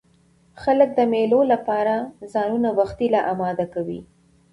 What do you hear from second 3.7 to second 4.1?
کوي.